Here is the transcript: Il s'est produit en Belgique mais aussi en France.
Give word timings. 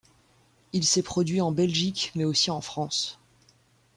Il 0.73 0.83
s'est 0.83 1.03
produit 1.03 1.41
en 1.41 1.51
Belgique 1.51 2.11
mais 2.15 2.23
aussi 2.23 2.49
en 2.49 2.59
France. 2.59 3.19